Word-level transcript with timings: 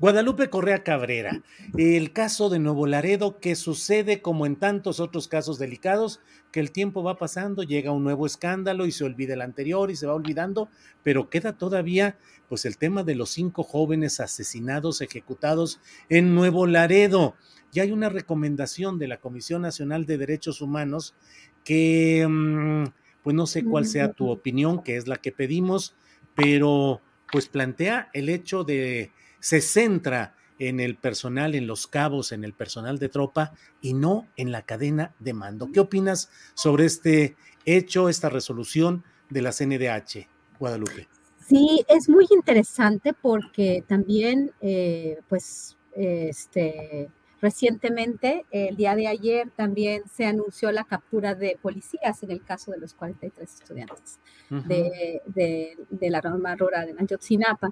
Guadalupe 0.00 0.48
Correa 0.48 0.84
Cabrera, 0.84 1.42
el 1.76 2.12
caso 2.12 2.50
de 2.50 2.60
Nuevo 2.60 2.86
Laredo 2.86 3.40
que 3.40 3.56
sucede 3.56 4.22
como 4.22 4.46
en 4.46 4.54
tantos 4.54 5.00
otros 5.00 5.26
casos 5.26 5.58
delicados, 5.58 6.20
que 6.52 6.60
el 6.60 6.70
tiempo 6.70 7.02
va 7.02 7.18
pasando, 7.18 7.64
llega 7.64 7.90
un 7.90 8.04
nuevo 8.04 8.24
escándalo 8.24 8.86
y 8.86 8.92
se 8.92 9.02
olvida 9.02 9.34
el 9.34 9.40
anterior 9.40 9.90
y 9.90 9.96
se 9.96 10.06
va 10.06 10.14
olvidando, 10.14 10.68
pero 11.02 11.28
queda 11.28 11.58
todavía 11.58 12.16
pues 12.48 12.64
el 12.64 12.78
tema 12.78 13.02
de 13.02 13.16
los 13.16 13.30
cinco 13.30 13.64
jóvenes 13.64 14.20
asesinados, 14.20 15.00
ejecutados 15.00 15.80
en 16.08 16.32
Nuevo 16.32 16.68
Laredo. 16.68 17.34
Ya 17.72 17.82
hay 17.82 17.90
una 17.90 18.08
recomendación 18.08 19.00
de 19.00 19.08
la 19.08 19.16
Comisión 19.16 19.62
Nacional 19.62 20.06
de 20.06 20.16
Derechos 20.16 20.60
Humanos 20.60 21.16
que, 21.64 22.24
mm, 22.24 22.84
pues 23.24 23.34
no 23.34 23.48
sé 23.48 23.64
cuál 23.64 23.84
sea 23.84 24.12
tu 24.12 24.30
opinión, 24.30 24.80
que 24.80 24.96
es 24.96 25.08
la 25.08 25.16
que 25.16 25.32
pedimos, 25.32 25.96
pero 26.36 27.00
pues 27.32 27.48
plantea 27.48 28.10
el 28.12 28.28
hecho 28.28 28.62
de 28.62 29.10
se 29.40 29.60
centra 29.60 30.34
en 30.58 30.80
el 30.80 30.96
personal, 30.96 31.54
en 31.54 31.66
los 31.66 31.86
cabos, 31.86 32.32
en 32.32 32.44
el 32.44 32.52
personal 32.52 32.98
de 32.98 33.08
tropa 33.08 33.52
y 33.80 33.94
no 33.94 34.26
en 34.36 34.50
la 34.52 34.62
cadena 34.62 35.14
de 35.18 35.32
mando. 35.32 35.70
¿Qué 35.72 35.80
opinas 35.80 36.30
sobre 36.54 36.84
este 36.84 37.36
hecho, 37.64 38.08
esta 38.08 38.28
resolución 38.28 39.04
de 39.30 39.42
la 39.42 39.52
CNDH, 39.52 40.26
Guadalupe? 40.58 41.08
Sí, 41.46 41.84
es 41.88 42.08
muy 42.08 42.26
interesante 42.30 43.14
porque 43.14 43.84
también, 43.86 44.52
eh, 44.60 45.20
pues, 45.28 45.78
este, 45.94 47.08
recientemente, 47.40 48.44
el 48.50 48.76
día 48.76 48.94
de 48.94 49.06
ayer, 49.06 49.50
también 49.56 50.02
se 50.12 50.26
anunció 50.26 50.72
la 50.72 50.84
captura 50.84 51.34
de 51.34 51.56
policías 51.60 52.22
en 52.22 52.32
el 52.32 52.44
caso 52.44 52.72
de 52.72 52.78
los 52.78 52.94
43 52.94 53.54
estudiantes 53.54 54.18
de, 54.50 55.22
de, 55.26 56.10
la 56.10 56.20
rama 56.20 56.54
rural 56.56 56.86
de 56.86 56.94
Ayotzinapa. 56.98 57.70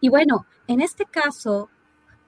Y 0.00 0.08
bueno, 0.08 0.46
en 0.66 0.80
este 0.80 1.04
caso, 1.06 1.70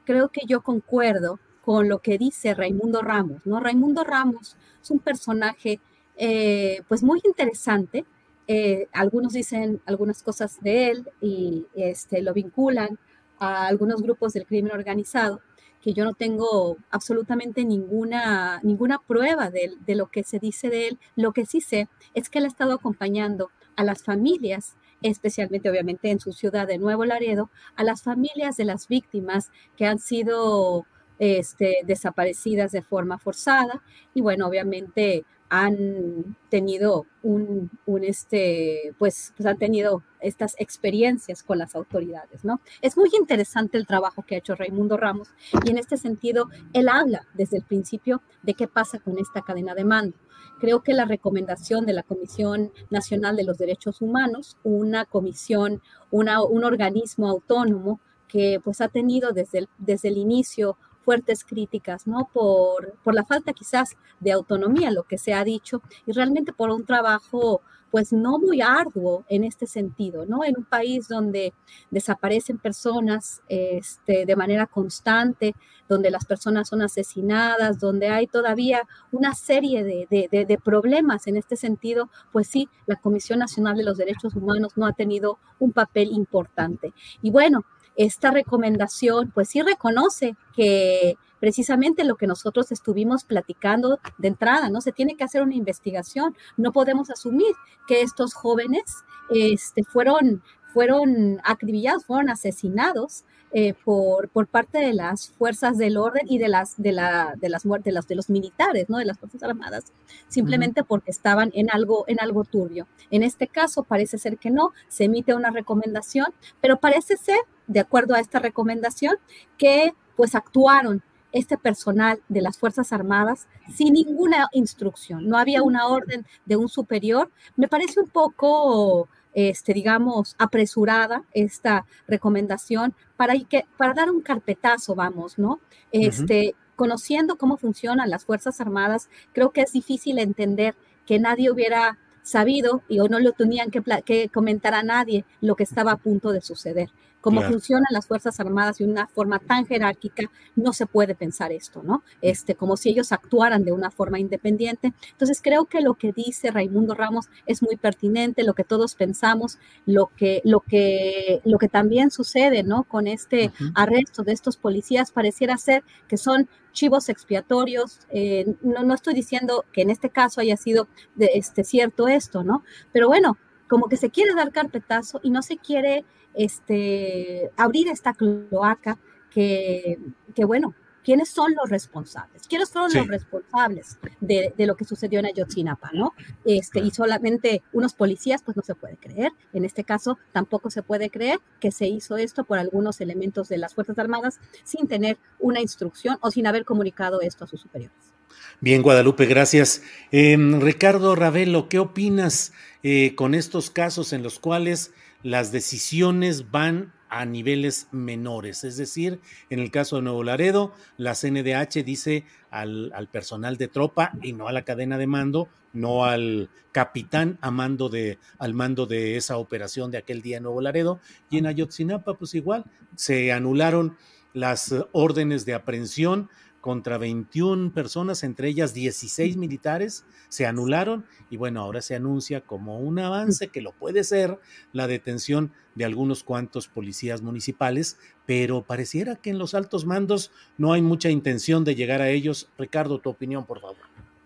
creo 0.05 0.29
que 0.31 0.43
yo 0.47 0.63
concuerdo 0.63 1.39
con 1.63 1.89
lo 1.89 1.99
que 2.01 2.19
dice 2.19 2.55
Raimundo 2.55 3.03
Ramos, 3.03 3.47
¿no? 3.47 3.61
Raimundo 3.61 4.05
Ramos 4.05 4.57
es 4.83 4.91
un 4.91 5.01
personaje, 5.01 5.81
eh, 6.17 6.83
pues 6.89 7.03
muy 7.03 7.21
interesante. 7.25 8.07
Eh, 8.47 8.89
algunos 8.93 9.35
dicen 9.35 9.83
algunas 9.85 10.23
cosas 10.23 10.59
de 10.63 10.91
él 10.91 11.11
y 11.21 11.67
este, 11.75 12.23
lo 12.23 12.33
vinculan 12.33 12.99
a 13.39 13.67
algunos 13.67 14.03
grupos 14.03 14.33
del 14.33 14.47
crimen 14.47 14.73
organizado, 14.73 15.41
que 15.83 15.93
yo 15.93 16.05
no 16.05 16.15
tengo 16.15 16.79
absolutamente 16.91 17.65
ninguna, 17.65 18.61
ninguna 18.63 18.99
prueba 18.99 19.51
de, 19.51 19.75
de 19.87 19.95
lo 19.95 20.07
que 20.09 20.25
se 20.25 20.39
dice 20.39 20.71
de 20.71 20.89
él. 20.89 20.99
Lo 21.17 21.33
que 21.33 21.45
sí 21.47 21.61
sé 21.61 21.89
es 22.15 22.31
que 22.31 22.39
él 22.39 22.47
ha 22.47 22.49
estado 22.49 22.73
acompañando 22.73 23.51
a 23.77 23.85
las 23.85 24.03
familias 24.03 24.77
especialmente 25.03 25.71
obviamente 25.71 26.11
en 26.11 26.21
su 26.21 26.33
ciudad 26.33 26.67
de 26.67 26.79
Nuevo 26.79 27.05
Laredo, 27.05 27.51
a 27.77 27.85
las 27.85 28.03
familias 28.03 28.57
de 28.57 28.65
las 28.65 28.89
víctimas 28.89 29.51
que 29.77 29.87
han 29.87 29.99
sido 29.99 30.87
este, 31.19 31.79
desaparecidas 31.85 32.73
de 32.73 32.83
forma 32.83 33.19
forzada 33.19 33.83
y 34.15 34.21
bueno, 34.21 34.47
obviamente 34.47 35.25
han 35.51 36.37
tenido 36.51 37.07
un, 37.23 37.71
este, 38.03 38.95
pues, 38.99 39.33
pues, 39.37 39.47
han 39.47 39.59
tenido 39.59 40.03
estas 40.21 40.55
experiencias 40.59 41.43
con 41.43 41.59
las 41.59 41.75
autoridades, 41.75 42.45
¿no? 42.45 42.61
Es 42.83 42.97
muy 42.97 43.09
interesante 43.19 43.79
el 43.79 43.87
trabajo 43.87 44.23
que 44.23 44.35
ha 44.35 44.39
hecho 44.39 44.55
Raimundo 44.55 44.97
Ramos 44.97 45.31
y 45.65 45.71
en 45.71 45.79
este 45.79 45.97
sentido 45.97 46.49
él 46.73 46.89
habla 46.89 47.27
desde 47.35 47.57
el 47.57 47.65
principio 47.65 48.23
de 48.43 48.55
qué 48.55 48.69
pasa 48.69 48.99
con 48.99 49.19
esta 49.19 49.43
cadena 49.43 49.75
de 49.75 49.85
mando. 49.85 50.17
Creo 50.59 50.83
que 50.83 50.93
la 50.93 51.05
recomendación 51.05 51.87
de 51.87 51.93
la 51.93 52.03
Comisión 52.03 52.73
Nacional 52.91 53.37
de 53.37 53.45
los 53.45 53.59
Derechos 53.59 54.03
Humanos, 54.03 54.57
una 54.65 55.05
comisión, 55.05 55.83
una, 56.11 56.43
un 56.43 56.65
organismo 56.65 57.29
autónomo 57.29 58.01
que 58.29 58.61
pues 58.63 58.81
ha 58.81 58.89
tenido 58.89 59.33
desde 59.33 59.59
el, 59.59 59.69
desde 59.79 60.09
el 60.09 60.19
inicio 60.19 60.77
fuertes 61.09 61.43
críticas, 61.43 62.07
¿no? 62.07 62.29
Por, 62.35 62.99
por 63.03 63.15
la 63.15 63.25
falta 63.25 63.55
quizás 63.55 63.97
de 64.21 64.31
autonomía, 64.31 64.91
lo 64.91 65.05
que 65.05 65.17
se 65.17 65.33
ha 65.33 65.43
dicho, 65.43 65.81
y 66.05 66.13
realmente 66.13 66.53
por 66.53 66.69
un 66.69 66.85
trabajo 66.85 67.63
pues 67.91 68.13
no 68.13 68.39
muy 68.39 68.61
arduo 68.61 69.25
en 69.31 69.43
este 69.43 69.67
sentido, 69.67 70.27
¿no? 70.27 70.45
En 70.45 70.59
un 70.59 70.65
país 70.67 71.09
donde 71.09 71.55
desaparecen 71.91 72.59
personas 72.59 73.41
este, 73.49 74.27
de 74.27 74.37
manera 74.37 74.67
constante, 74.67 75.55
donde 75.89 76.11
las 76.11 76.27
personas 76.27 76.69
son 76.69 76.83
asesinadas, 76.83 77.81
donde 77.81 78.09
hay 78.09 78.27
todavía 78.27 78.83
una 79.11 79.35
serie 79.35 79.85
de, 79.85 80.07
de, 80.11 80.45
de, 80.45 80.59
problemas 80.59 81.27
en 81.27 81.39
este 81.39 81.57
sentido, 81.57 82.11
pues 82.33 82.49
sí, 82.49 82.69
la 82.85 82.97
Comisión 82.97 83.39
Nacional 83.39 83.79
de 83.79 83.85
los 83.85 83.97
Derechos 83.97 84.35
Humanos 84.35 84.73
no 84.77 84.85
ha 84.85 84.93
tenido 84.93 85.39
un 85.59 85.73
papel 85.73 86.13
importante. 86.13 86.93
Y 87.23 87.31
bueno, 87.31 87.65
esta 87.99 88.31
recomendación 88.31 89.31
pues 89.35 89.51
sí 89.51 89.61
reconoce 89.61 90.37
que 90.55 91.17
precisamente 91.41 92.05
lo 92.05 92.17
que 92.17 92.27
nosotros 92.27 92.73
estuvimos 92.73 93.25
platicando 93.25 93.99
de 94.19 94.29
entrada, 94.29 94.71
¿no? 94.71 94.81
Se 94.81 94.93
tiene 94.93 95.17
que 95.17 95.25
hacer 95.25 95.43
una 95.43 95.55
investigación, 95.55 96.37
no 96.57 96.73
podemos 96.73 97.11
asumir 97.11 97.55
que 97.87 98.01
estos 98.03 98.35
jóvenes 98.35 98.83
este, 99.31 99.83
fueron, 99.85 100.43
fueron 100.73 101.41
acribillados, 101.45 102.07
fueron 102.07 102.31
asesinados 102.31 103.25
eh, 103.51 103.75
por, 103.85 104.29
por 104.29 104.47
parte 104.47 104.79
de 104.79 104.93
las 104.93 105.31
fuerzas 105.31 105.77
del 105.79 105.97
orden 105.97 106.27
y 106.29 106.39
de 106.39 106.49
las 106.49 106.81
de 106.81 106.93
la 106.93 107.35
de 107.37 107.49
las 107.49 107.65
muertes 107.65 107.95
de 108.07 108.15
los, 108.15 108.29
militares, 108.29 108.91
¿no? 108.91 108.99
De 108.99 109.07
las 109.07 109.19
fuerzas 109.19 109.43
armadas, 109.43 109.93
simplemente 110.29 110.85
porque 110.85 111.11
estaban 111.11 111.51
en 111.55 111.71
algo 111.71 112.05
en 112.09 112.21
algo 112.21 112.45
turbio. 112.45 112.87
En 113.11 113.23
este 113.23 113.49
caso 113.49 113.85
parece 113.85 114.19
ser 114.19 114.37
que 114.37 114.51
no, 114.51 114.73
se 114.89 115.05
emite 115.05 115.35
una 115.35 115.51
recomendación, 115.51 116.27
pero 116.61 116.79
parece 116.79 117.17
ser, 117.17 117.39
de 117.69 117.81
acuerdo 117.81 118.15
a 118.15 118.21
esta 118.21 118.41
recomendación, 118.41 119.17
que 119.57 119.95
pues 120.17 120.35
actuaron 120.35 121.03
este 121.33 121.57
personal 121.59 122.21
de 122.29 122.41
las 122.41 122.59
Fuerzas 122.59 122.93
Armadas 122.93 123.47
sin 123.73 123.95
ninguna 123.95 124.49
instrucción. 124.53 125.29
No 125.29 125.39
había 125.39 125.63
una 125.63 125.87
orden 125.87 126.27
de 126.47 126.57
un 126.57 126.69
superior. 126.69 127.31
Me 127.57 127.69
parece 127.69 128.01
un 128.01 128.09
poco, 128.09 129.09
este, 129.35 129.75
digamos, 129.75 130.35
apresurada 130.39 131.23
esta 131.33 131.85
recomendación 132.07 132.95
para, 133.17 133.39
que, 133.39 133.67
para 133.77 133.95
dar 133.95 134.11
un 134.11 134.23
carpetazo, 134.23 134.95
vamos, 134.95 135.39
¿no? 135.39 135.61
Este, 135.93 136.55
Conociendo 136.79 137.37
cómo 137.37 137.57
funcionan 137.57 138.09
las 138.09 138.25
Fuerzas 138.25 138.61
Armadas, 138.61 139.11
creo 139.33 139.51
que 139.51 139.63
es 139.63 139.73
difícil 139.73 140.21
entender 140.21 140.77
que 141.07 141.19
nadie 141.19 141.51
hubiera 141.51 141.99
sabido 142.23 142.83
y 142.89 143.01
o 143.01 143.09
no 143.09 143.19
lo 143.19 143.33
tenían 143.33 143.73
que, 143.73 143.83
que, 144.05 144.29
comentar 144.29 144.75
a 144.75 144.85
nadie 144.85 145.25
lo 145.41 145.57
que 145.57 145.65
estaba 145.65 145.91
a 145.91 145.97
punto 145.97 146.31
de 146.31 146.41
suceder. 146.41 146.91
Como 147.21 147.43
funcionan 147.43 147.87
las 147.91 148.07
Fuerzas 148.07 148.39
Armadas 148.41 148.79
de 148.79 148.85
una 148.85 149.07
forma 149.09 149.39
tan 149.39 149.67
jerárquica, 149.67 150.31
no 150.57 150.73
se 150.73 150.87
puede 150.87 151.15
pensar 151.15 151.53
esto, 151.53 151.83
¿no? 151.83 152.03
Este, 152.23 152.55
como 152.55 152.77
si 152.77 152.91
ellos 152.91 153.13
actuaran 153.13 153.65
de 153.65 153.73
una 153.73 153.91
forma 153.91 154.19
independiente. 154.19 154.93
Entonces, 155.11 155.41
creo 155.43 155.67
que 155.67 155.81
lo 155.81 155.95
que 155.95 156.13
dice 156.13 156.51
Raimundo 156.51 156.95
Ramos 156.95 157.27
es 157.47 157.63
muy 157.63 157.77
pertinente, 157.77 158.45
lo 158.45 158.55
que 158.55 158.65
todos 158.65 158.95
pensamos, 158.95 159.59
lo 159.87 160.11
que, 160.17 160.41
lo 160.45 160.61
que, 160.61 161.41
lo 161.45 161.59
que 161.59 161.69
también 161.69 162.11
sucede, 162.11 162.63
¿no? 162.63 162.85
Con 162.85 163.07
este 163.07 163.53
arresto 163.75 164.23
de 164.23 164.33
estos 164.33 164.57
policías, 164.57 165.11
pareciera 165.11 165.57
ser 165.57 165.83
que 166.07 166.17
son 166.17 166.49
chivos 166.73 167.09
expiatorios. 167.09 168.01
Eh, 168.11 168.55
no, 168.63 168.85
no 168.85 168.95
estoy 168.95 169.15
diciendo 169.15 169.65
que 169.73 169.83
en 169.83 169.91
este 169.91 170.11
caso 170.11 170.41
haya 170.41 170.57
sido 170.57 170.89
de, 171.17 171.31
este, 171.35 171.65
cierto 171.65 172.09
esto, 172.09 172.45
¿no? 172.45 172.63
Pero 172.93 173.09
bueno, 173.09 173.37
como 173.69 173.89
que 173.89 173.97
se 173.97 174.11
quiere 174.11 174.35
dar 174.35 174.53
carpetazo 174.53 175.21
y 175.23 175.31
no 175.31 175.43
se 175.43 175.59
quiere 175.59 176.05
este, 176.35 177.51
abrir 177.57 177.89
esta 177.89 178.15
cloaca 178.15 178.99
que, 179.31 179.99
que 180.35 180.45
bueno, 180.45 180.75
¿quiénes 181.05 181.29
son 181.29 181.55
los 181.55 181.71
responsables? 181.71 182.47
¿Quiénes 182.49 182.69
son 182.69 182.93
los 182.93 183.07
responsables 183.07 183.99
de, 184.21 184.53
de, 184.57 184.67
lo 184.67 184.77
que 184.77 184.85
sucedió 184.85 185.21
en 185.21 185.27
Ayotzinapa, 185.27 185.91
no? 185.93 186.13
Este, 186.45 186.81
y 186.81 186.91
solamente 186.91 187.63
unos 187.73 187.95
policías, 187.95 188.43
pues 188.43 188.57
no 188.57 188.63
se 188.63 188.75
puede 188.75 188.97
creer. 188.97 189.33
En 189.53 189.65
este 189.65 189.85
caso, 189.85 190.19
tampoco 190.33 190.71
se 190.71 190.83
puede 190.83 191.11
creer 191.11 191.41
que 191.61 191.71
se 191.71 191.87
hizo 191.87 192.17
esto 192.17 192.45
por 192.45 192.59
algunos 192.59 193.01
elementos 193.01 193.49
de 193.49 193.59
las 193.59 193.75
Fuerzas 193.75 193.99
Armadas 193.99 194.39
sin 194.65 194.87
tener 194.89 195.19
una 195.39 195.61
instrucción 195.61 196.19
o 196.21 196.31
sin 196.31 196.47
haber 196.47 196.65
comunicado 196.65 197.21
esto 197.21 197.45
a 197.45 197.49
sus 197.49 197.61
superiores. 197.61 198.18
Bien, 198.61 198.83
Guadalupe, 198.83 199.27
gracias. 199.27 199.83
Eh, 200.11 200.37
Ricardo 200.61 201.15
Ravelo, 201.15 201.69
¿qué 201.69 201.79
opinas 201.79 202.53
eh, 202.83 203.15
con 203.17 203.35
estos 203.35 203.71
casos 203.71 204.13
en 204.13 204.23
los 204.23 204.39
cuales 204.39 204.93
las 205.23 205.53
decisiones 205.53 206.51
van 206.51 206.93
a 207.11 207.25
niveles 207.25 207.89
menores. 207.91 208.65
Es 208.65 208.77
decir, 208.77 209.21
en 209.51 209.61
el 209.61 209.71
caso 209.71 209.97
de 209.97 210.03
Nuevo 210.03 210.23
Laredo, 210.23 210.73
la 210.97 211.15
CNDH 211.15 211.85
dice 211.85 212.25
al, 212.51 212.93
al, 212.95 213.09
personal 213.09 213.57
de 213.57 213.69
tropa 213.69 214.13
y 214.23 214.33
no 214.33 214.47
a 214.47 214.53
la 214.53 214.63
cadena 214.63 214.99
de 214.99 215.07
mando, 215.07 215.49
no 215.73 216.05
al 216.05 216.51
capitán 216.73 217.39
a 217.41 217.51
mando 217.51 217.89
de, 217.89 218.19
al 218.39 218.55
mando 218.55 218.87
de 218.87 219.17
esa 219.17 219.39
operación 219.39 219.91
de 219.91 219.99
aquel 219.99 220.23
día 220.23 220.37
en 220.37 220.45
Nuevo 220.45 220.61
Laredo. 220.61 221.01
Y 221.31 221.39
en 221.39 221.47
Ayotzinapa, 221.47 222.15
pues 222.15 222.35
igual, 222.35 222.65
se 222.95 223.33
anularon 223.33 223.97
las 224.35 224.75
órdenes 224.93 225.47
de 225.47 225.55
aprehensión 225.55 226.29
contra 226.61 226.99
21 226.99 227.73
personas, 227.73 228.25
entre 228.25 228.49
ellas 228.49 228.75
16 228.75 229.37
militares, 229.37 230.07
se 230.29 230.47
anularon 230.47 231.05
y 231.31 231.37
bueno, 231.37 231.61
ahora 231.61 231.81
se 231.81 231.95
anuncia 231.95 232.41
como 232.41 232.79
un 232.79 232.99
avance 232.99 233.49
que 233.49 233.61
lo 233.61 233.73
puede 233.73 234.05
ser 234.05 234.39
la 234.73 234.87
detención 234.87 235.53
de 235.75 235.85
algunos 235.85 236.25
cuantos 236.25 236.69
policías 236.69 237.23
municipales, 237.23 237.99
pero 238.27 238.63
pareciera 238.63 239.17
que 239.17 239.31
en 239.31 239.39
los 239.39 239.55
altos 239.55 239.87
mandos 239.87 240.33
no 240.57 240.73
hay 240.73 240.83
mucha 240.83 241.11
intención 241.11 241.65
de 241.65 241.75
llegar 241.75 242.03
a 242.03 242.09
ellos. 242.09 242.51
Ricardo, 242.59 242.99
tu 242.99 243.11
opinión, 243.11 243.47
por 243.47 243.61
favor. 243.61 243.77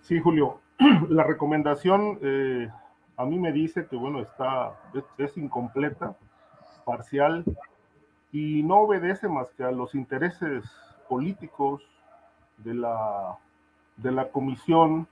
Sí, 0.01 0.19
Julio, 0.19 0.61
la 1.09 1.25
recomendación 1.25 2.19
eh, 2.23 2.69
a 3.17 3.25
mí 3.27 3.39
me 3.39 3.53
dice 3.53 3.87
que 3.87 3.97
bueno, 3.97 4.21
está, 4.21 4.81
es, 4.95 5.05
es 5.19 5.37
incompleta, 5.37 6.17
parcial 6.85 7.45
y 8.33 8.63
no 8.63 8.81
obedece 8.81 9.29
más 9.29 9.49
que 9.57 9.65
a 9.65 9.71
los 9.71 9.95
intereses 9.95 10.65
políticos 11.09 11.83
de 12.59 12.75
la, 12.75 13.37
de 13.97 14.13
la 14.13 14.29
comisión 14.29 15.07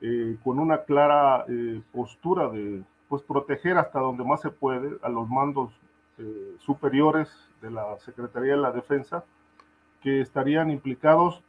eh, 0.00 0.36
con 0.44 0.58
una 0.58 0.82
clara 0.82 1.44
eh, 1.48 1.80
postura 1.92 2.48
de 2.50 2.82
pues, 3.08 3.22
proteger 3.22 3.78
hasta 3.78 4.00
donde 4.00 4.24
más 4.24 4.42
se 4.42 4.50
puede 4.50 4.98
a 5.02 5.08
los 5.08 5.28
mandos 5.28 5.72
eh, 6.18 6.56
superiores 6.58 7.30
de 7.62 7.70
la 7.70 7.98
Secretaría 8.00 8.52
de 8.52 8.60
la 8.60 8.72
Defensa 8.72 9.24
que 10.02 10.20
estarían 10.20 10.70
implicados 10.70 11.42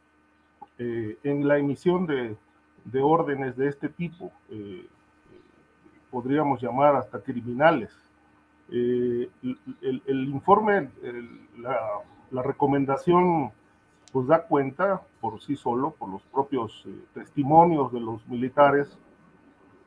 en 0.78 1.48
la 1.48 1.56
emisión 1.56 2.06
de, 2.06 2.36
de, 2.84 3.00
órdenes 3.00 3.56
de 3.56 3.68
este 3.68 3.88
tipo, 3.88 4.30
podríamos 6.10 6.60
llamar 6.60 6.96
hasta 6.96 7.20
criminales. 7.20 7.96
El, 8.70 9.30
el, 9.80 10.28
informe, 10.28 10.90
la, 11.58 11.78
la 12.30 12.42
recomendación 12.42 13.52
pues 14.16 14.28
da 14.28 14.46
cuenta 14.46 15.02
por 15.20 15.42
sí 15.42 15.56
solo, 15.56 15.90
por 15.90 16.08
los 16.08 16.22
propios 16.22 16.84
eh, 16.86 17.04
testimonios 17.12 17.92
de 17.92 18.00
los 18.00 18.26
militares, 18.26 18.88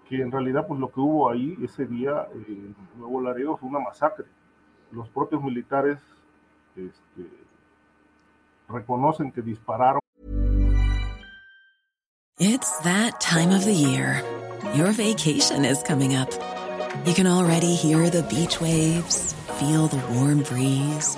que 0.08 0.22
en 0.22 0.32
realidad 0.32 0.68
pues 0.68 0.80
lo 0.80 0.92
que 0.92 1.00
hubo 1.00 1.32
ahí 1.32 1.58
ese 1.64 1.88
día 1.88 2.28
en 2.36 2.76
Nuevo 2.96 3.22
Laredo 3.22 3.58
fue 3.58 3.68
una 3.70 3.80
masacre. 3.80 4.28
Los 4.92 5.10
propios 5.10 5.42
militares 5.42 5.98
este, 6.76 7.28
reconocen 8.68 9.32
que 9.32 9.42
dispararon. 9.42 10.00
It's 12.38 12.78
that 12.84 13.20
time 13.20 13.50
of 13.50 13.66
the 13.66 13.74
year. 13.74 14.22
Your 14.76 14.92
vacation 14.92 15.66
is 15.66 15.82
coming 15.82 16.16
up. 16.16 16.30
You 17.04 17.16
can 17.16 17.26
already 17.26 17.74
hear 17.74 18.12
the 18.12 18.22
beach 18.30 18.62
waves, 18.62 19.34
feel 19.58 19.88
the 19.88 19.98
warm 20.14 20.44
breeze, 20.44 21.18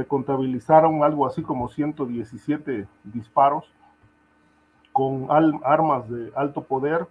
Se 0.00 0.06
contabilizaron 0.06 1.04
algo 1.04 1.26
así 1.26 1.42
como 1.42 1.68
117 1.68 2.88
disparos 3.04 3.70
con 4.92 5.28
armas 5.62 6.08
de 6.08 6.32
alto 6.34 6.64
poder 6.64 7.06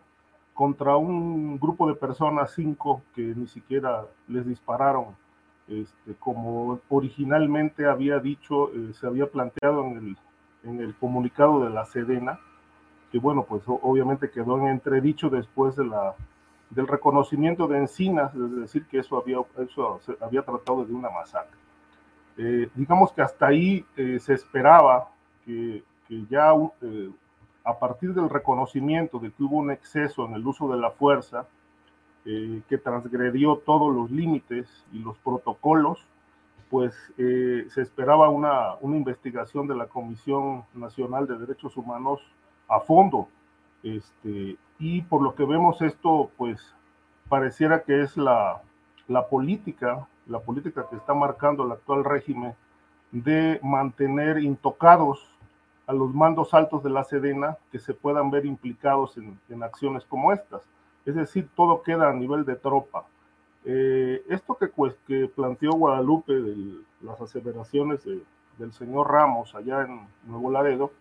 contra 0.56 0.98
un 0.98 1.60
grupo 1.60 1.88
de 1.88 1.94
personas, 1.94 2.52
cinco, 2.56 3.04
que 3.14 3.22
ni 3.22 3.46
siquiera 3.46 4.06
les 4.28 4.44
dispararon, 4.48 5.16
este, 5.68 6.16
como 6.16 6.80
originalmente 6.90 7.86
había 7.86 8.18
dicho, 8.18 8.74
eh, 8.74 8.92
se 8.94 9.06
había 9.06 9.28
planteado 9.28 9.84
en 9.86 9.98
el, 9.98 10.18
en 10.64 10.80
el 10.82 10.96
comunicado 10.96 11.64
de 11.64 11.70
la 11.70 11.86
Sedena, 11.86 12.40
que 13.12 13.20
bueno, 13.20 13.44
pues 13.44 13.62
obviamente 13.68 14.32
quedó 14.32 14.58
en 14.58 14.66
entredicho 14.66 15.30
después 15.30 15.76
de 15.76 15.86
la, 15.86 16.16
del 16.72 16.88
reconocimiento 16.88 17.68
de 17.68 17.78
Encinas, 17.78 18.34
es 18.34 18.56
decir, 18.56 18.88
que 18.88 18.98
eso 18.98 19.16
había, 19.16 19.38
eso 19.60 20.02
había 20.22 20.42
tratado 20.42 20.86
de 20.86 20.94
una 20.96 21.12
masacre. 21.12 21.59
Eh, 22.42 22.70
digamos 22.74 23.12
que 23.12 23.22
hasta 23.22 23.48
ahí 23.48 23.86
eh, 23.98 24.18
se 24.22 24.34
esperaba 24.34 25.10
que, 25.46 25.84
ya 26.30 26.54
eh, 26.82 27.12
a 27.66 27.78
partir 27.78 28.14
del 28.14 28.30
reconocimiento 28.30 29.20
de 29.20 29.30
que 29.30 29.44
hubo 29.44 29.58
un 29.58 29.72
exceso 29.72 30.26
en 30.26 30.36
el 30.36 30.48
uso 30.48 30.72
de 30.72 30.80
la 30.80 30.90
fuerza, 30.92 31.46
que 32.24 32.78
transgredió 32.78 33.58
todos 33.58 33.96
los 33.96 34.12
límites 34.12 34.86
y 34.92 35.00
los 35.00 35.18
protocolos, 35.20 36.06
pues 36.70 36.94
se 37.18 37.82
esperaba 37.82 38.30
una, 38.30 38.76
una, 38.82 38.98
investigación 38.98 39.66
de 39.68 39.74
la 39.74 39.88
Comisión 39.88 40.64
Nacional 40.76 41.26
de 41.26 41.40
Derechos 41.40 41.76
Humanos 41.76 42.22
a 42.68 42.82
fondo. 42.82 43.30
Este, 43.82 44.58
y 44.78 45.02
por 45.02 45.24
lo 45.24 45.34
que 45.34 45.44
vemos 45.44 45.82
esto, 45.82 46.30
pues 46.38 46.76
pareciera 47.30 47.82
que 47.82 48.02
es 48.02 48.16
la, 48.16 48.62
la 49.08 49.28
política, 49.28 50.08
la 50.30 50.40
política 50.40 50.86
que 50.90 50.96
está 50.96 51.14
marcando 51.14 51.66
el 51.66 51.72
actual 51.72 52.04
régimen 52.04 52.54
de 53.12 53.60
mantener 53.64 54.40
intocados 54.40 55.28
a 55.88 55.94
los 55.94 56.14
mandos 56.14 56.54
altos 56.54 56.84
de 56.84 56.92
la 56.92 57.04
Sedena 57.04 57.58
que 57.72 57.80
se 57.80 57.96
puedan 57.96 58.30
ver 58.30 58.46
implicados 58.46 59.18
en, 59.18 59.64
acciones 59.64 60.06
como 60.06 60.32
estas. 60.32 60.62
Es 61.06 61.16
decir, 61.16 61.50
todo 61.56 61.82
queda 61.82 62.10
a 62.10 62.14
nivel 62.14 62.46
de 62.46 62.56
tropa. 62.56 63.06
Eh, 63.66 64.24
esto 64.30 64.56
que, 64.56 64.68
pues, 64.68 64.96
que, 65.08 65.28
planteó 65.28 65.72
Guadalupe 65.72 66.34
de 66.34 66.76
las 67.02 67.20
aseveraciones 67.20 68.06
de, 68.06 68.22
del 68.60 68.72
señor 68.72 69.12
Ramos 69.12 69.56
allá 69.56 69.82
en 69.82 70.02
Nuevo 70.26 70.52
Laredo, 70.52 70.92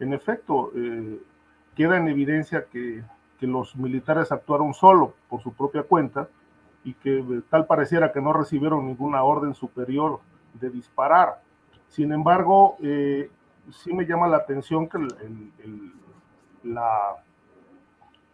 en 0.00 0.12
efecto, 0.12 0.72
eh, 0.74 1.20
queda 1.76 1.96
en 1.98 2.08
evidencia 2.08 2.64
que, 2.64 3.04
que 3.38 3.46
los 3.46 3.76
militares 3.76 4.32
actuaron 4.32 4.74
solo 4.74 5.14
por 5.28 5.40
su 5.40 5.52
propia 5.52 5.84
cuenta 5.84 6.28
y 6.84 6.94
que 6.94 7.42
tal 7.48 7.66
pareciera 7.66 8.12
que 8.12 8.20
no 8.20 8.32
recibieron 8.32 8.86
ninguna 8.86 9.22
orden 9.22 9.54
superior 9.54 10.20
de 10.54 10.70
disparar. 10.70 11.42
Sin 11.88 12.12
embargo, 12.12 12.76
eh, 12.82 13.30
sí 13.70 13.92
me 13.92 14.06
llama 14.06 14.26
la 14.26 14.38
atención 14.38 14.88
que 14.88 14.98
la, 16.64 17.16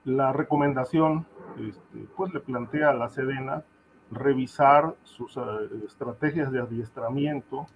la 0.04 0.32
recomendación 0.32 1.26
este, 1.58 2.06
pues 2.16 2.32
le 2.32 2.40
plantea 2.40 2.90
a 2.90 2.94
la 2.94 3.08
Sedena 3.08 3.64
revisar 4.10 4.94
sus 5.02 5.36
eh, 5.36 5.40
estrategias 5.86 6.50
de 6.50 6.60
adiestramiento, 6.60 7.66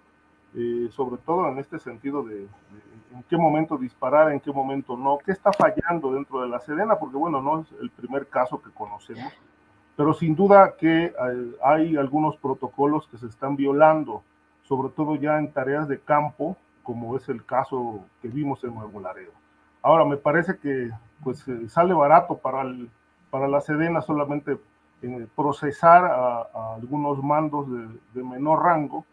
eh, 0.55 0.89
sobre 0.91 1.19
todo 1.19 1.49
en 1.49 1.59
este 1.59 1.79
sentido 1.79 2.23
de, 2.23 2.47
en 3.13 3.23
qué 3.29 3.37
momento 3.37 3.77
disparar, 3.77 4.33
en 4.33 4.41
qué 4.41 4.53
momento 4.53 4.97
no, 4.97 5.19
qué 5.19 5.33
está 5.33 5.51
fallando 5.53 6.13
dentro 6.13 6.41
de 6.43 6.49
la 6.49 6.61
Sedena, 6.61 6.99
porque 6.99 7.17
bueno, 7.17 7.43
no 7.43 7.61
es 7.61 7.73
el 7.81 7.91
primer 7.91 8.29
caso 8.29 8.61
que 8.63 8.71
conocemos, 8.71 9.33
pero 9.97 10.15
sin 10.15 10.35
duda 10.35 10.75
que 10.77 11.05
eh, 11.07 11.13
hay 11.63 11.97
algunos 11.97 12.37
protocolos 12.37 13.07
que 13.09 13.19
se 13.19 13.27
están 13.27 13.57
violando, 13.57 14.23
sobre 14.65 14.89
todo 14.91 15.17
ya 15.17 15.39
en 15.39 15.53
tareas 15.53 15.89
de 15.89 16.01
campo, 16.01 16.57
como 16.83 17.17
es 17.17 17.29
el 17.29 17.45
caso 17.45 18.05
que 18.21 18.29
vimos 18.29 18.65
en 18.65 18.75
Nuevo 18.75 19.01
Laredo. 19.01 19.33
Ahora, 19.83 20.05
me 20.05 20.17
parece 20.17 20.59
que 20.59 20.91
pues 21.23 21.45
sale 21.69 21.95
barato 21.95 22.39
para, 22.39 22.63
el, 22.63 22.89
para 23.31 23.49
la 23.49 23.61
Sedena 23.61 24.01
solamente 24.01 24.59
eh, 25.03 25.27
procesar 25.37 26.05
a, 26.05 26.75
algunos 26.75 27.23
mandos 27.23 27.71
de, 27.71 27.89
de, 28.15 28.23
menor 28.23 28.63
rango 28.63 29.05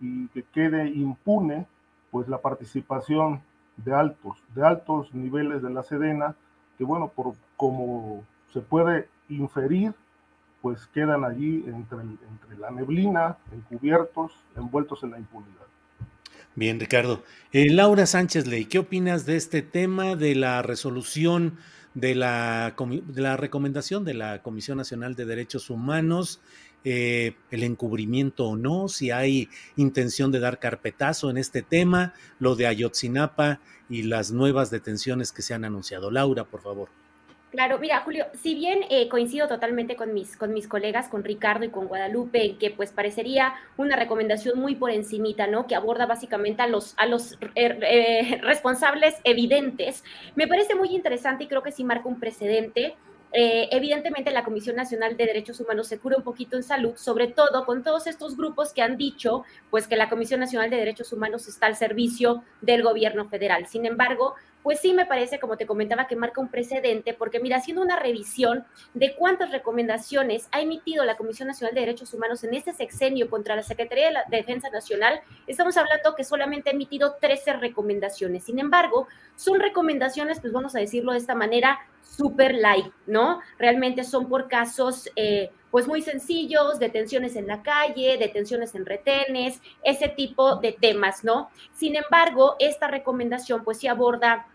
y 0.00 0.28
que 0.28 0.42
quede 0.42 0.88
impune 0.88 1.66
pues 2.10 2.28
la 2.28 2.38
participación 2.38 3.40
de 3.76 3.94
altos, 3.94 4.42
de 4.54 4.66
altos 4.66 5.14
niveles 5.14 5.62
de 5.62 5.70
la 5.70 5.82
Sedena, 5.82 6.34
que 6.78 6.84
bueno, 6.84 7.08
por 7.08 7.34
como 7.56 8.24
se 8.52 8.60
puede 8.60 9.08
inferir, 9.28 9.94
pues 10.62 10.86
quedan 10.92 11.24
allí 11.24 11.64
entre, 11.66 11.98
la 12.58 12.70
neblina, 12.70 13.36
encubiertos, 13.52 14.32
envueltos 14.56 15.02
en 15.02 15.12
la 15.12 15.18
impunidad. 15.18 15.52
Bien, 16.54 16.80
Ricardo. 16.80 17.22
Eh, 17.52 17.70
Laura 17.70 18.06
Sánchez 18.06 18.46
Ley, 18.46 18.64
¿qué 18.64 18.78
opinas 18.78 19.26
de 19.26 19.36
este 19.36 19.62
tema 19.62 20.16
de 20.16 20.34
la 20.34 20.62
resolución 20.62 21.58
de 21.94 22.14
la, 22.14 22.74
de 22.78 23.22
la 23.22 23.36
recomendación 23.36 24.04
de 24.04 24.14
la 24.14 24.42
Comisión 24.42 24.78
Nacional 24.78 25.14
de 25.14 25.26
Derechos 25.26 25.70
Humanos? 25.70 26.40
Eh, 26.88 27.34
el 27.50 27.64
encubrimiento 27.64 28.46
o 28.46 28.56
no, 28.56 28.88
si 28.88 29.10
hay 29.10 29.48
intención 29.74 30.30
de 30.30 30.38
dar 30.38 30.60
carpetazo 30.60 31.30
en 31.30 31.36
este 31.36 31.62
tema, 31.62 32.14
lo 32.38 32.54
de 32.54 32.68
Ayotzinapa 32.68 33.58
y 33.88 34.04
las 34.04 34.30
nuevas 34.30 34.70
detenciones 34.70 35.32
que 35.32 35.42
se 35.42 35.52
han 35.52 35.64
anunciado. 35.64 36.12
Laura, 36.12 36.44
por 36.44 36.62
favor. 36.62 36.88
Claro, 37.56 37.78
mira, 37.78 38.02
Julio, 38.04 38.26
si 38.34 38.54
bien 38.54 38.80
eh, 38.90 39.08
coincido 39.08 39.48
totalmente 39.48 39.96
con 39.96 40.12
mis, 40.12 40.36
con 40.36 40.52
mis 40.52 40.68
colegas, 40.68 41.08
con 41.08 41.24
Ricardo 41.24 41.64
y 41.64 41.70
con 41.70 41.86
Guadalupe, 41.86 42.58
que 42.58 42.70
pues 42.70 42.92
parecería 42.92 43.54
una 43.78 43.96
recomendación 43.96 44.58
muy 44.58 44.74
por 44.74 44.90
encimita, 44.90 45.46
¿no? 45.46 45.66
Que 45.66 45.74
aborda 45.74 46.04
básicamente 46.04 46.60
a 46.60 46.66
los, 46.66 46.92
a 46.98 47.06
los 47.06 47.38
er, 47.54 47.78
eh, 47.80 48.40
responsables 48.42 49.14
evidentes, 49.24 50.04
me 50.34 50.46
parece 50.46 50.74
muy 50.74 50.90
interesante 50.94 51.44
y 51.44 51.46
creo 51.46 51.62
que 51.62 51.72
sí 51.72 51.82
marca 51.82 52.06
un 52.06 52.20
precedente. 52.20 52.94
Eh, 53.32 53.68
evidentemente 53.72 54.30
la 54.32 54.44
Comisión 54.44 54.76
Nacional 54.76 55.16
de 55.16 55.24
Derechos 55.24 55.58
Humanos 55.58 55.88
se 55.88 55.98
cura 55.98 56.18
un 56.18 56.24
poquito 56.24 56.56
en 56.56 56.62
salud, 56.62 56.94
sobre 56.96 57.26
todo 57.26 57.64
con 57.64 57.82
todos 57.82 58.06
estos 58.06 58.36
grupos 58.36 58.74
que 58.74 58.82
han 58.82 58.98
dicho 58.98 59.44
pues 59.70 59.88
que 59.88 59.96
la 59.96 60.10
Comisión 60.10 60.40
Nacional 60.40 60.68
de 60.68 60.76
Derechos 60.76 61.12
Humanos 61.12 61.48
está 61.48 61.66
al 61.66 61.76
servicio 61.76 62.44
del 62.60 62.82
gobierno 62.82 63.28
federal. 63.28 63.66
Sin 63.66 63.84
embargo, 63.86 64.34
pues 64.66 64.80
sí 64.80 64.92
me 64.94 65.06
parece, 65.06 65.38
como 65.38 65.56
te 65.56 65.64
comentaba, 65.64 66.08
que 66.08 66.16
marca 66.16 66.40
un 66.40 66.48
precedente, 66.48 67.14
porque 67.14 67.38
mira, 67.38 67.58
haciendo 67.58 67.82
una 67.82 68.00
revisión 68.00 68.64
de 68.94 69.14
cuántas 69.14 69.52
recomendaciones 69.52 70.48
ha 70.50 70.60
emitido 70.60 71.04
la 71.04 71.16
Comisión 71.16 71.46
Nacional 71.46 71.72
de 71.72 71.82
Derechos 71.82 72.12
Humanos 72.12 72.42
en 72.42 72.52
este 72.52 72.72
sexenio 72.72 73.30
contra 73.30 73.54
la 73.54 73.62
Secretaría 73.62 74.24
de 74.28 74.36
Defensa 74.36 74.68
Nacional, 74.70 75.20
estamos 75.46 75.76
hablando 75.76 76.16
que 76.16 76.24
solamente 76.24 76.70
ha 76.70 76.72
emitido 76.72 77.14
13 77.20 77.52
recomendaciones. 77.52 78.42
Sin 78.42 78.58
embargo, 78.58 79.06
son 79.36 79.60
recomendaciones, 79.60 80.40
pues 80.40 80.52
vamos 80.52 80.74
a 80.74 80.80
decirlo 80.80 81.12
de 81.12 81.18
esta 81.18 81.36
manera, 81.36 81.78
super 82.02 82.52
light, 82.52 82.92
¿no? 83.06 83.38
Realmente 83.60 84.02
son 84.02 84.28
por 84.28 84.48
casos... 84.48 85.08
Eh, 85.14 85.52
pues 85.76 85.88
muy 85.88 86.00
sencillos, 86.00 86.78
detenciones 86.78 87.36
en 87.36 87.46
la 87.46 87.62
calle, 87.62 88.16
detenciones 88.16 88.74
en 88.74 88.86
retenes, 88.86 89.60
ese 89.82 90.08
tipo 90.08 90.56
de 90.56 90.72
temas, 90.72 91.22
¿no? 91.22 91.50
Sin 91.74 91.96
embargo, 91.96 92.56
esta 92.60 92.88
recomendación 92.88 93.62
pues 93.62 93.80
sí 93.80 93.86
aborda 93.86 94.46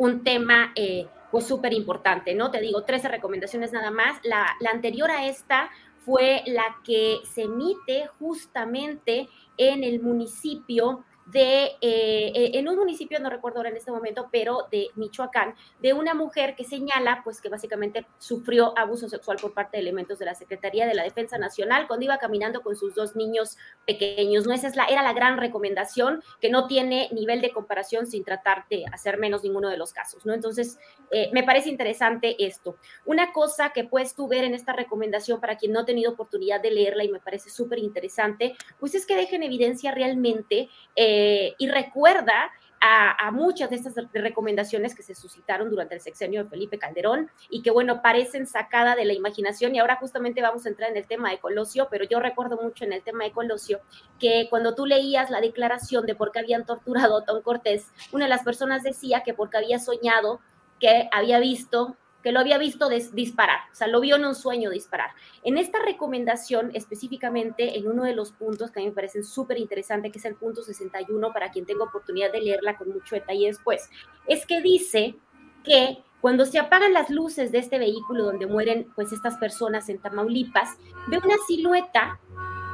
un 0.00 0.24
tema 0.24 0.72
eh, 0.76 1.06
pues 1.30 1.46
súper 1.46 1.74
importante, 1.74 2.34
¿no? 2.34 2.50
Te 2.50 2.58
digo, 2.58 2.84
13 2.84 3.08
recomendaciones 3.08 3.70
nada 3.70 3.90
más. 3.90 4.18
La, 4.24 4.56
la 4.58 4.70
anterior 4.70 5.10
a 5.10 5.26
esta 5.26 5.68
fue 6.06 6.42
la 6.46 6.78
que 6.84 7.18
se 7.30 7.42
emite 7.42 8.08
justamente 8.18 9.28
en 9.58 9.84
el 9.84 10.00
municipio 10.00 11.04
de, 11.30 11.76
eh, 11.80 12.50
en 12.54 12.68
un 12.68 12.76
municipio, 12.76 13.20
no 13.20 13.30
recuerdo 13.30 13.58
ahora 13.58 13.70
en 13.70 13.76
este 13.76 13.90
momento, 13.90 14.28
pero 14.32 14.66
de 14.70 14.88
Michoacán, 14.96 15.54
de 15.80 15.92
una 15.92 16.14
mujer 16.14 16.54
que 16.56 16.64
señala, 16.64 17.20
pues 17.24 17.40
que 17.40 17.48
básicamente 17.48 18.06
sufrió 18.18 18.76
abuso 18.76 19.08
sexual 19.08 19.38
por 19.40 19.54
parte 19.54 19.76
de 19.76 19.82
elementos 19.82 20.18
de 20.18 20.24
la 20.24 20.34
Secretaría 20.34 20.86
de 20.86 20.94
la 20.94 21.04
Defensa 21.04 21.38
Nacional 21.38 21.86
cuando 21.86 22.04
iba 22.04 22.18
caminando 22.18 22.62
con 22.62 22.76
sus 22.76 22.94
dos 22.94 23.16
niños 23.16 23.56
pequeños. 23.86 24.46
No 24.46 24.52
esa 24.52 24.68
es 24.68 24.76
la, 24.76 24.86
era 24.86 25.02
la 25.02 25.12
gran 25.12 25.38
recomendación 25.38 26.22
que 26.40 26.50
no 26.50 26.66
tiene 26.66 27.08
nivel 27.12 27.40
de 27.40 27.50
comparación 27.50 28.06
sin 28.06 28.24
tratar 28.24 28.64
de 28.68 28.84
hacer 28.92 29.18
menos 29.18 29.44
ninguno 29.44 29.68
de 29.68 29.76
los 29.76 29.92
casos, 29.92 30.26
¿no? 30.26 30.34
Entonces, 30.34 30.78
eh, 31.10 31.30
me 31.32 31.44
parece 31.44 31.68
interesante 31.68 32.44
esto. 32.44 32.76
Una 33.04 33.32
cosa 33.32 33.70
que 33.72 33.84
puedes 33.84 34.14
tú 34.14 34.28
ver 34.28 34.44
en 34.44 34.54
esta 34.54 34.72
recomendación 34.72 35.40
para 35.40 35.56
quien 35.56 35.72
no 35.72 35.80
ha 35.80 35.84
tenido 35.84 36.12
oportunidad 36.12 36.60
de 36.60 36.70
leerla 36.70 37.04
y 37.04 37.08
me 37.08 37.20
parece 37.20 37.50
súper 37.50 37.78
interesante, 37.78 38.56
pues 38.78 38.94
es 38.94 39.06
que 39.06 39.16
deja 39.16 39.36
en 39.36 39.42
evidencia 39.42 39.92
realmente 39.92 40.68
eh, 40.96 41.19
y 41.58 41.68
recuerda 41.68 42.50
a, 42.80 43.30
muchas 43.30 43.70
de 43.70 43.76
estas 43.76 43.94
recomendaciones 44.12 44.94
que 44.94 45.02
se 45.02 45.14
suscitaron 45.14 45.70
durante 45.70 45.94
el 45.94 46.00
sexenio 46.00 46.42
de 46.42 46.50
Felipe 46.50 46.78
Calderón 46.78 47.30
y 47.50 47.62
que, 47.62 47.70
bueno, 47.70 48.00
parecen 48.00 48.46
sacada 48.46 48.96
de 48.96 49.04
la 49.04 49.12
imaginación. 49.12 49.74
Y 49.74 49.78
ahora 49.78 49.96
justamente 49.96 50.40
vamos 50.40 50.64
a 50.64 50.70
entrar 50.70 50.90
en 50.90 50.96
el 50.96 51.06
tema 51.06 51.30
de 51.30 51.38
Colosio, 51.38 51.88
pero 51.90 52.04
yo 52.04 52.20
recuerdo 52.20 52.58
mucho 52.60 52.84
en 52.84 52.92
el 52.92 53.02
tema 53.02 53.24
de 53.24 53.32
Colosio 53.32 53.80
que 54.18 54.46
cuando 54.48 54.74
tú 54.74 54.86
leías 54.86 55.30
la 55.30 55.40
declaración 55.40 56.06
de 56.06 56.14
por 56.14 56.32
qué 56.32 56.38
habían 56.38 56.64
torturado 56.64 57.18
a 57.18 57.24
Tom 57.24 57.42
Cortés, 57.42 57.88
una 58.12 58.24
de 58.24 58.30
las 58.30 58.44
personas 58.44 58.82
decía 58.82 59.22
que 59.22 59.34
porque 59.34 59.58
había 59.58 59.78
soñado 59.78 60.40
que 60.80 61.10
había 61.12 61.38
visto 61.38 61.96
que 62.22 62.32
lo 62.32 62.40
había 62.40 62.58
visto 62.58 62.88
disparar, 62.88 63.60
o 63.72 63.74
sea, 63.74 63.86
lo 63.86 64.00
vio 64.00 64.16
en 64.16 64.24
un 64.24 64.34
sueño 64.34 64.70
disparar. 64.70 65.10
En 65.42 65.58
esta 65.58 65.78
recomendación, 65.80 66.70
específicamente 66.74 67.78
en 67.78 67.88
uno 67.88 68.04
de 68.04 68.14
los 68.14 68.32
puntos 68.32 68.70
que 68.70 68.80
a 68.80 68.82
mí 68.82 68.88
me 68.88 68.94
parecen 68.94 69.24
súper 69.24 69.58
interesante, 69.58 70.10
que 70.10 70.18
es 70.18 70.24
el 70.24 70.34
punto 70.34 70.62
61, 70.62 71.32
para 71.32 71.50
quien 71.50 71.66
tenga 71.66 71.84
oportunidad 71.84 72.32
de 72.32 72.40
leerla 72.40 72.76
con 72.76 72.90
mucho 72.90 73.14
detalle 73.14 73.46
después, 73.46 73.88
es 74.26 74.46
que 74.46 74.60
dice 74.60 75.16
que 75.64 76.02
cuando 76.20 76.44
se 76.44 76.58
apagan 76.58 76.92
las 76.92 77.08
luces 77.08 77.50
de 77.50 77.58
este 77.58 77.78
vehículo 77.78 78.24
donde 78.24 78.46
mueren 78.46 78.90
pues 78.94 79.12
estas 79.12 79.38
personas 79.38 79.88
en 79.88 79.98
Tamaulipas, 79.98 80.76
ve 81.08 81.18
una 81.18 81.36
silueta, 81.46 82.20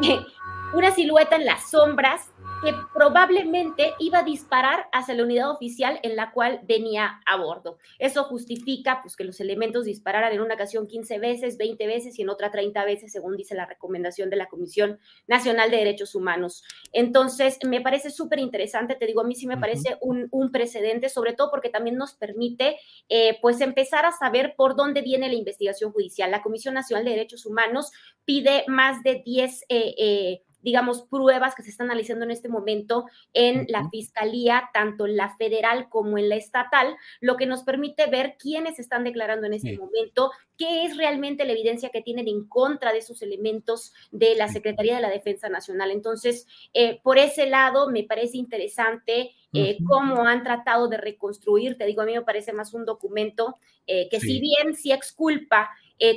una 0.75 0.91
silueta 0.91 1.37
en 1.37 1.47
las 1.47 1.71
sombras 1.71 2.31
que 2.63 2.75
probablemente 2.95 3.95
iba 3.99 4.21
a 4.21 4.23
disparar 4.23 4.87
hacia 4.93 5.15
la 5.15 5.25
unidad 5.25 5.51
oficial 5.51 6.01
en 6.03 6.17
la 6.17 6.33
cual 6.33 6.61
venía 6.65 7.21
a 7.27 7.37
bordo. 7.37 7.79
Eso 7.99 8.25
justifica 8.25 9.01
pues, 9.03 9.17
que 9.17 9.25
los 9.25 9.41
elementos 9.41 9.85
dispararan 9.85 10.33
en 10.33 10.41
una 10.41 10.55
ocasión 10.55 10.87
15 10.87 11.19
veces, 11.19 11.59
20 11.59 11.87
veces 11.87 12.19
y 12.19 12.23
en 12.23 12.31
otra 12.31 12.51
30 12.51 12.85
veces, 12.85 13.13
según 13.13 13.37
dice 13.37 13.55
la 13.55 13.67
recomendación 13.67 14.31
de 14.31 14.37
la 14.37 14.47
Comisión 14.47 14.99
Nacional 15.27 15.71
de 15.71 15.79
Derechos 15.79 16.15
Humanos. 16.15 16.65
Entonces, 16.93 17.59
me 17.67 17.81
parece 17.81 18.11
súper 18.11 18.39
interesante, 18.39 18.95
te 18.95 19.07
digo, 19.07 19.21
a 19.21 19.25
mí 19.25 19.35
sí 19.35 19.47
me 19.47 19.59
parece 19.59 19.97
un, 20.01 20.31
precedente, 20.53 21.09
sobre 21.09 21.33
todo 21.33 21.51
porque 21.51 21.71
también 21.71 21.97
nos 21.97 22.15
permite 22.15 22.79
eh, 23.09 23.37
pues 23.43 23.61
empezar 23.61 24.07
a 24.07 24.13
saber 24.13 24.55
por 24.57 24.77
dónde 24.77 25.03
viene 25.03 25.29
la 25.29 25.35
investigación 25.35 25.93
judicial. 25.93 26.31
La 26.31 26.43
Comisión 26.43 26.75
Nacional 26.75 27.05
de 27.05 27.11
Derechos 27.11 27.45
Humanos 27.47 27.91
pide 28.25 28.65
más 28.69 29.03
de 29.03 29.23
10 29.25 29.65
digamos, 30.67 31.03
pruebas 31.03 31.55
que 31.55 31.63
se 31.63 31.71
están 31.71 31.93
analizando 31.93 32.25
en 32.25 32.33
este 32.33 32.49
momento 32.49 33.07
en 33.33 33.67
la 33.69 33.89
fiscalía, 33.89 34.69
tanto 34.75 35.07
en 35.07 35.17
la 35.17 35.37
federal 35.37 35.89
como 35.89 36.19
en 36.19 36.29
la 36.29 36.35
estatal, 36.35 36.97
lo 37.21 37.37
que 37.37 37.47
nos 37.47 37.63
permite 37.63 38.11
ver 38.11 38.35
quiénes 38.37 38.81
están 38.81 39.05
declarando 39.05 39.47
en 39.47 39.53
este 39.53 39.79
momento, 39.79 40.33
qué 40.59 40.85
es 40.85 40.97
realmente 40.97 41.45
la 41.45 41.53
evidencia 41.53 41.91
que 41.91 42.03
tienen 42.03 42.27
en 42.27 42.49
contra 42.49 42.93
de 42.93 42.99
esos 42.99 43.23
elementos 43.23 43.95
de 44.11 44.35
la 44.35 44.49
Secretaría 44.49 44.97
de 44.97 45.03
la 45.03 45.09
Defensa 45.09 45.49
Nacional. 45.49 45.93
Entonces, 45.93 46.49
eh, 46.75 46.99
por 47.05 47.19
ese 47.19 47.47
lado, 47.47 47.89
me 47.89 48.03
parece 48.03 48.37
interesante 48.37 49.37
eh, 49.53 49.79
cómo 49.87 50.27
han 50.27 50.43
tratado 50.43 50.89
de 50.89 50.97
reconstruir, 50.97 51.79
te 51.79 51.87
digo, 51.87 52.03
a 52.03 52.07
mí 52.07 52.13
me 52.13 52.23
parece 52.23 52.53
más 52.53 52.75
un 52.75 52.85
documento 52.85 53.55
eh, 53.87 54.09
que 54.11 54.19
si 54.19 54.41
bien 54.41 54.75
sí 54.75 54.91
exculpa 54.91 55.71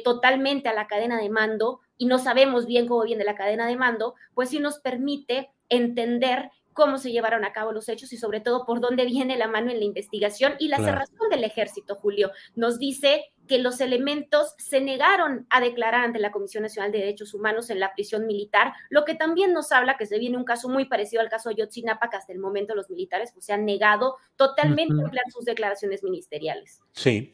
totalmente 0.03 0.67
a 0.67 0.73
la 0.73 0.87
cadena 0.87 1.21
de 1.21 1.29
mando, 1.29 1.79
y 1.99 2.05
no 2.05 2.17
sabemos 2.17 2.65
bien 2.65 2.87
cómo 2.87 3.03
viene 3.03 3.23
la 3.23 3.35
cadena 3.35 3.67
de 3.67 3.75
mando, 3.75 4.15
pues 4.33 4.49
sí 4.49 4.59
nos 4.59 4.79
permite 4.79 5.51
entender 5.67 6.49
cómo 6.73 6.97
se 6.97 7.11
llevaron 7.11 7.43
a 7.43 7.51
cabo 7.51 7.73
los 7.73 7.89
hechos 7.89 8.13
y 8.13 8.17
sobre 8.17 8.39
todo 8.39 8.65
por 8.65 8.79
dónde 8.79 9.03
viene 9.03 9.37
la 9.37 9.49
mano 9.49 9.69
en 9.69 9.79
la 9.79 9.85
investigación 9.85 10.53
y 10.59 10.69
la 10.69 10.77
cerrazón 10.77 11.29
del 11.29 11.43
ejército, 11.43 11.95
Julio. 11.95 12.31
Nos 12.55 12.79
dice 12.79 13.25
que 13.49 13.59
los 13.59 13.81
elementos 13.81 14.53
se 14.57 14.79
negaron 14.79 15.45
a 15.49 15.59
declarar 15.59 16.05
ante 16.05 16.19
la 16.19 16.31
Comisión 16.31 16.63
Nacional 16.63 16.93
de 16.93 16.99
Derechos 16.99 17.33
Humanos 17.33 17.69
en 17.69 17.81
la 17.81 17.93
prisión 17.93 18.25
militar, 18.25 18.71
lo 18.89 19.03
que 19.03 19.15
también 19.15 19.51
nos 19.51 19.73
habla 19.73 19.97
que 19.97 20.05
se 20.05 20.19
viene 20.19 20.37
un 20.37 20.45
caso 20.45 20.69
muy 20.69 20.85
parecido 20.85 21.21
al 21.21 21.27
caso 21.27 21.51
Yotzinapa, 21.51 22.09
que 22.09 22.15
hasta 22.15 22.31
el 22.31 22.39
momento 22.39 22.75
los 22.75 22.89
militares 22.89 23.31
pues, 23.33 23.45
se 23.45 23.51
han 23.51 23.65
negado 23.65 24.15
totalmente 24.37 24.93
a 24.93 25.03
emplear 25.03 25.25
sus 25.33 25.43
declaraciones 25.43 26.01
ministeriales. 26.01 26.79
Sí. 26.93 27.33